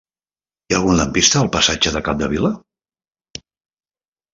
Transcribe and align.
Hi 0.65 0.75
ha 0.75 0.77
algun 0.79 0.97
lampista 1.01 1.39
al 1.43 1.51
passatge 1.57 1.95
de 1.99 2.03
Capdevila? 2.11 2.55